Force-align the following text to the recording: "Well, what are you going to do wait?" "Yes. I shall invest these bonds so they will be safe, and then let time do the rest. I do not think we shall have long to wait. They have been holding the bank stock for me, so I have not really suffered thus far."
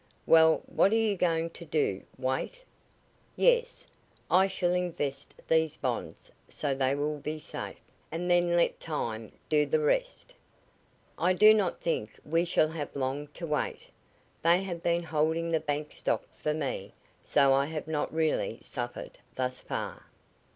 "Well, 0.25 0.63
what 0.65 0.91
are 0.93 0.95
you 0.95 1.15
going 1.15 1.51
to 1.51 1.63
do 1.63 2.01
wait?" 2.17 2.63
"Yes. 3.35 3.85
I 4.31 4.47
shall 4.47 4.73
invest 4.73 5.35
these 5.47 5.77
bonds 5.77 6.31
so 6.49 6.73
they 6.73 6.95
will 6.95 7.19
be 7.19 7.37
safe, 7.37 7.79
and 8.11 8.27
then 8.27 8.55
let 8.55 8.79
time 8.79 9.31
do 9.47 9.67
the 9.67 9.79
rest. 9.79 10.33
I 11.19 11.33
do 11.33 11.53
not 11.53 11.81
think 11.81 12.13
we 12.25 12.45
shall 12.45 12.69
have 12.69 12.95
long 12.95 13.27
to 13.35 13.45
wait. 13.45 13.89
They 14.41 14.63
have 14.63 14.81
been 14.81 15.03
holding 15.03 15.51
the 15.51 15.59
bank 15.59 15.91
stock 15.91 16.23
for 16.33 16.55
me, 16.55 16.95
so 17.23 17.53
I 17.53 17.67
have 17.67 17.87
not 17.87 18.11
really 18.11 18.57
suffered 18.59 19.19
thus 19.35 19.61
far." 19.61 20.07